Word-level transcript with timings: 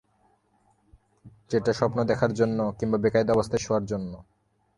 সেটা 1.49 1.71
স্বপ্ন 1.73 1.97
দেখার 2.03 2.31
জন্যে, 2.33 2.63
কিংবা 2.79 2.97
বেকায়দা 2.97 3.31
অবস্থায় 3.33 3.63
শোয়ার 3.65 3.83
জন্যে। 3.85 4.17